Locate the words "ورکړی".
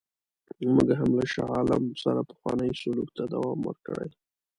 3.65-4.09